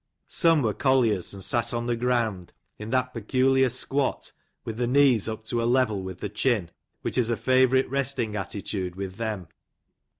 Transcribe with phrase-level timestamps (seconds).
[0.29, 4.31] Some were colliers, and sat on the ground, in that peculiar squat,
[4.65, 6.71] with the knees up to a level with the chin,
[7.03, 9.47] which is a favourite resting attitude with them.